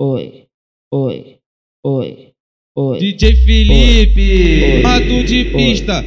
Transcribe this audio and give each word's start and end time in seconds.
oi, 0.00 0.44
oi, 0.92 1.38
oi, 1.84 2.28
oi. 2.76 2.98
DJ 3.00 3.34
Felipe, 3.34 4.80
rato 4.82 5.24
de 5.24 5.44
pista. 5.46 6.04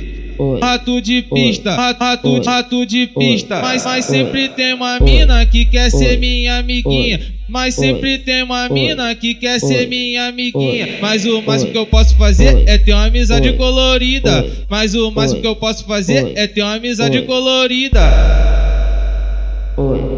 Rato 0.59 1.01
de 1.01 1.21
pista, 1.21 1.75
rato, 1.75 2.41
rato 2.41 2.85
de 2.85 3.05
pista. 3.07 3.61
Mas, 3.61 3.85
mas 3.85 4.05
sempre 4.05 4.49
tem 4.49 4.73
uma 4.73 4.99
mina 4.99 5.45
que 5.45 5.65
quer 5.65 5.91
ser 5.91 6.17
minha 6.17 6.57
amiguinha. 6.57 7.19
Mas 7.47 7.75
sempre 7.75 8.17
tem 8.17 8.41
uma 8.41 8.67
mina 8.69 9.13
que 9.13 9.35
quer 9.35 9.59
ser 9.59 9.87
minha 9.87 10.29
amiguinha. 10.29 10.97
Mas 10.99 11.25
o 11.25 11.41
máximo 11.41 11.71
que 11.71 11.77
eu 11.77 11.85
posso 11.85 12.15
fazer 12.15 12.63
é 12.67 12.77
ter 12.77 12.93
uma 12.93 13.05
amizade 13.05 13.53
colorida. 13.53 14.43
Mas 14.69 14.95
o 14.95 15.11
máximo 15.11 15.41
que 15.41 15.47
eu 15.47 15.55
posso 15.55 15.85
fazer 15.85 16.31
é 16.35 16.47
ter 16.47 16.63
uma 16.63 16.75
amizade 16.75 17.21
colorida. 17.23 18.01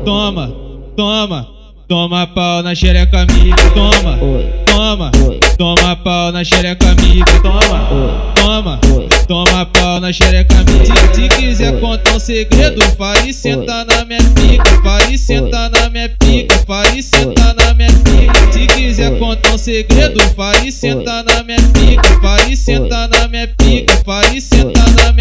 Toma, 0.05 0.55
toma, 0.95 1.52
toma 1.93 2.25
pau 2.25 2.63
na 2.63 2.73
xereca 2.73 3.21
amiga. 3.21 3.55
Toma, 3.75 4.17
toma, 4.65 5.11
toma 5.59 5.95
pau 5.95 6.31
na 6.31 6.43
xereca 6.43 6.89
amiga. 6.89 7.25
Toma, 7.43 8.31
toma, 8.33 8.79
toma 9.27 9.65
pau 9.67 9.99
na 9.99 10.11
xereca 10.11 10.55
amiga. 10.55 11.13
Se 11.13 11.27
quiser 11.29 11.79
contar 11.79 12.15
um 12.15 12.19
segredo, 12.19 12.81
fale 12.97 13.31
senta 13.31 13.85
na 13.85 14.05
minha 14.05 14.23
pica. 14.33 14.81
Fale 14.81 15.17
senta 15.19 15.69
na 15.69 15.89
minha 15.91 16.09
pica. 16.09 16.63
Fale 16.65 16.97
e 16.97 17.03
senta 17.03 17.53
na 17.53 17.73
minha 17.75 17.89
pica. 17.91 18.51
Se 18.51 18.65
quiser 18.65 19.19
contar 19.19 19.53
um 19.53 19.57
segredo, 19.59 20.19
fale 20.35 20.69
e 20.69 20.71
senta 20.71 21.21
na 21.21 21.43
minha 21.43 21.61
pica. 21.73 22.21
Fale 22.21 22.53
e 22.53 22.57
senta 22.57 23.07
na 23.07 23.27
minha 23.27 23.47
pica. 23.49 24.01
Fale 24.03 24.41
senta 24.41 24.81
na 24.81 24.89
minha 24.89 25.03
pica. 25.03 25.12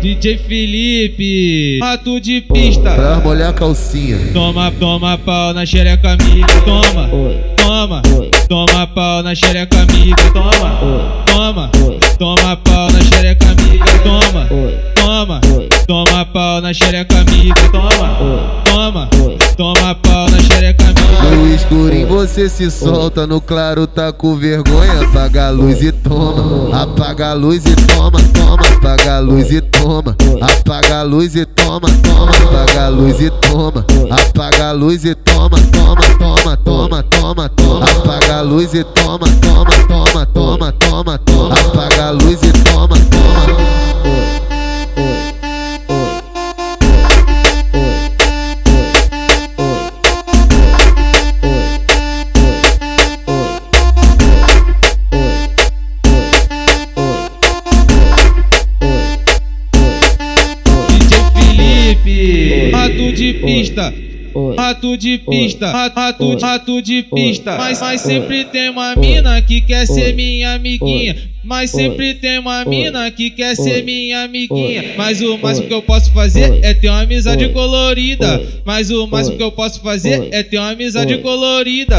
DJ 0.00 0.38
Felipe, 0.38 1.78
rato 1.78 2.18
de 2.18 2.40
pista. 2.40 2.94
Pra 2.94 3.20
molhar 3.20 3.50
a 3.50 3.52
calcinha. 3.52 4.16
Toma, 4.32 4.72
toma 4.72 5.18
pau 5.18 5.52
na 5.52 5.66
xereca 5.66 6.12
amiga. 6.12 6.46
Toma, 6.64 7.10
toma, 7.58 8.02
toma 8.48 8.86
pau 8.86 9.22
na 9.22 9.34
xereca 9.34 9.82
amiga. 9.82 10.16
Toma, 10.32 10.78
toma, 11.26 11.70
toma 12.18 12.56
pau 12.56 12.90
na 12.90 13.00
xereca 13.00 13.50
amiga. 13.50 13.84
Toma, 14.02 14.48
toma, 14.94 15.40
toma 15.86 16.24
pau 16.24 16.60
na 16.62 16.72
xereca 16.72 17.20
amiga. 17.20 17.54
Toma, 17.70 18.16
toma, 18.64 19.08
toma 19.60 19.94
pau 19.94 20.30
na 20.30 20.38
xereca 20.38 20.84
amiga. 20.84 21.36
No 21.36 21.54
escurinho 21.54 22.08
você 22.08 22.48
se 22.48 22.70
solta, 22.70 23.26
no 23.26 23.42
claro 23.42 23.86
tá 23.86 24.10
com 24.10 24.34
vergonha. 24.34 25.02
Apaga 25.02 25.48
a 25.48 25.50
luz 25.50 25.82
e 25.82 25.92
toma, 25.92 26.82
apaga 26.82 27.32
a 27.32 27.34
luz 27.34 27.66
e 27.66 27.76
toma, 27.76 28.18
toma, 28.32 28.66
apaga 28.66 29.16
a 29.16 29.20
luz 29.20 29.50
e 29.52 29.60
toma 29.60 30.16
apaga 30.40 31.00
a 31.00 31.02
luz 31.02 31.34
e 31.36 31.44
toma, 31.44 31.88
toma, 32.02 32.30
apaga 32.30 32.86
a 32.86 32.88
luz 32.88 33.20
e 33.20 33.30
toma, 33.30 33.84
apaga 34.10 34.68
a 34.68 34.72
luz 34.72 35.04
e 35.04 35.14
toma, 35.14 35.58
toma, 35.72 36.02
toma, 36.18 36.56
toma, 36.56 37.02
toma, 37.02 37.48
toma, 37.48 37.84
apaga 37.84 38.38
a 38.38 38.40
luz 38.42 38.72
e 38.72 38.84
toma, 38.84 39.26
toma, 39.40 39.70
toma, 39.88 40.26
toma, 40.26 40.26
rato 62.72 63.12
de 63.12 63.34
pista. 63.34 63.94
Rato 64.56 64.96
de 64.96 65.18
pista, 65.18 65.72
rato, 65.72 66.36
rato 66.38 66.80
de 66.80 67.02
pista. 67.02 67.56
Mas, 67.56 67.80
mas 67.80 68.00
sempre 68.00 68.44
tem 68.44 68.70
uma 68.70 68.94
mina 68.94 69.42
que 69.42 69.60
quer 69.60 69.86
ser 69.86 70.14
minha 70.14 70.54
amiguinha. 70.54 71.16
Mas 71.42 71.70
sempre 71.70 72.14
tem 72.14 72.38
uma 72.38 72.64
mina 72.64 73.10
que 73.10 73.30
quer 73.30 73.56
ser 73.56 73.82
minha 73.82 74.22
amiguinha. 74.22 74.94
Mas 74.96 75.20
o 75.20 75.36
máximo 75.36 75.66
que 75.66 75.74
eu 75.74 75.82
posso 75.82 76.12
fazer 76.12 76.60
é 76.62 76.72
ter 76.72 76.88
uma 76.88 77.00
amizade 77.00 77.48
colorida. 77.48 78.40
Mas 78.64 78.90
o 78.90 79.06
máximo 79.08 79.36
que 79.36 79.42
eu 79.42 79.50
posso 79.50 79.80
fazer 79.80 80.28
é 80.30 80.42
ter 80.44 80.58
uma 80.58 80.70
amizade 80.70 81.18
colorida. 81.18 81.96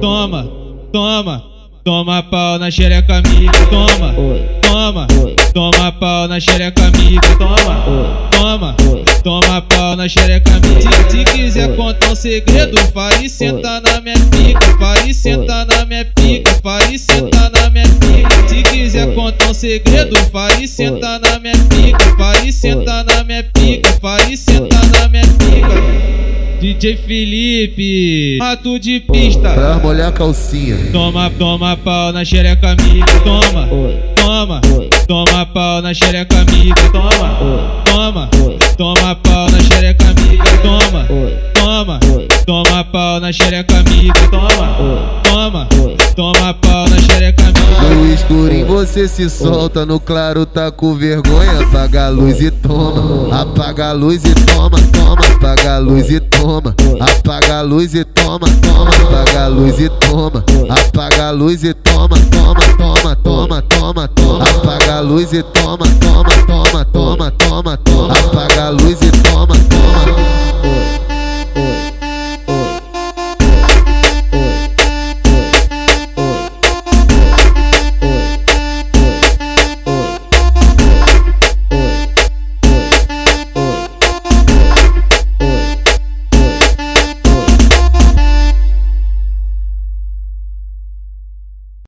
Toma, 0.00 0.50
toma, 0.92 1.44
toma 1.82 2.22
pau 2.22 2.58
na 2.58 2.70
xereca 2.70 3.16
amiga. 3.16 3.52
Toma, 3.70 4.14
toma, 4.62 5.06
toma 5.52 5.92
pau 5.92 6.26
na 6.28 6.40
xereca 6.40 6.86
amiga. 6.86 7.20
Toma, 7.38 8.28
toma. 8.30 8.76
Toma 9.22 9.62
pau 9.62 9.96
na 9.96 10.08
xereca 10.08 10.50
amiga. 10.56 11.10
Se 11.10 11.24
quiser 11.24 11.76
contar 11.76 12.10
um 12.10 12.14
segredo, 12.14 12.78
fale 12.92 13.26
e 13.26 13.28
senta 13.28 13.80
na 13.80 14.00
minha 14.00 14.18
pica. 14.30 14.78
Fale 14.78 15.10
e 15.10 15.14
senta 15.14 15.64
na 15.64 15.84
minha 15.84 16.04
pica. 16.04 16.52
Fale 16.62 16.94
e 16.94 16.98
senta 16.98 17.50
na 17.50 17.70
minha 17.70 17.88
pica. 17.88 18.48
Se 18.48 18.62
quiser 18.62 19.14
contar 19.14 19.50
um 19.50 19.54
segredo, 19.54 20.16
fale 20.30 20.64
e 20.64 20.68
senta 20.68 21.18
na 21.18 21.38
minha 21.38 21.54
pica. 21.68 22.16
Fale 22.16 22.48
e 22.48 22.52
senta 22.52 23.04
na 23.04 23.24
minha 23.24 23.44
pica. 23.44 23.92
Fale 24.00 24.32
e 24.32 24.36
senta 24.36 24.80
na 24.88 25.08
minha 25.08 25.26
pica. 25.26 26.12
DJ 26.60 26.96
Felipe, 26.96 28.38
rato 28.40 28.78
de 28.78 29.00
pista. 29.00 29.52
Pra 29.52 29.80
molhar 29.80 30.10
a 30.10 30.12
calcinha. 30.12 30.76
Toma, 30.92 31.28
toma 31.30 31.76
pau 31.76 32.12
na 32.12 32.24
xereca 32.24 32.70
amiga. 32.70 33.04
Toma, 33.24 33.68
toma, 34.14 34.60
toma 35.06 35.46
pau 35.46 35.82
na 35.82 35.92
xereca 35.94 36.40
amiga. 36.40 36.74
Toma, 36.92 37.38
toma. 37.84 38.28
Toma 38.76 39.14
pau 39.16 39.50
na 39.50 39.58
xereca 39.62 40.06
amiga, 40.10 40.44
toma, 40.62 41.06
toma, 41.54 42.00
toma 42.46 42.84
pau 42.84 43.20
na 43.20 43.30
xereca 43.30 43.78
amiga, 43.78 44.14
toma, 44.30 44.76
toma, 45.22 45.68
toma 46.16 46.54
pau 46.54 46.88
na 46.88 46.96
xereca 46.96 47.42
amiga. 47.44 47.94
No 47.94 48.12
escurinho 48.12 48.66
você 48.66 49.06
se 49.06 49.28
solta, 49.28 49.84
no 49.84 50.00
claro 50.00 50.46
tá 50.46 50.70
com 50.70 50.94
vergonha. 50.94 51.60
Apaga 51.60 52.06
a 52.06 52.08
luz 52.08 52.40
e 52.40 52.50
toma, 52.50 53.42
apaga 53.42 53.90
a 53.90 53.92
luz 53.92 54.24
e 54.24 54.34
toma, 54.34 54.78
toma, 54.92 55.26
apaga 55.26 55.76
a 55.76 55.78
luz 55.78 56.10
e 56.10 56.20
toma, 56.20 56.74
apaga 57.00 57.58
a 57.58 57.62
luz 57.62 57.94
e 57.94 58.04
toma, 58.04 58.48
toma, 58.62 58.90
apaga 58.90 59.44
a 59.44 59.48
luz 59.48 59.78
e 59.78 59.88
toma, 59.88 60.44
apaga 60.68 61.28
a 61.28 61.30
luz 61.30 61.62
e 61.62 61.74
toma, 61.74 62.16
toma, 62.30 62.60
toma, 62.78 63.16
toma, 63.16 63.61
luz 65.12 65.30
e 65.34 65.42
toma, 65.42 65.84
toma, 66.00 66.30
toma, 66.46 66.84
toma, 66.86 67.30
toma, 67.32 67.76
toma. 67.76 68.14
Apaga 68.14 68.68
a 68.68 68.70
luz 68.70 68.98
e 69.02 69.10
toma, 69.22 69.54
toma. 69.68 70.81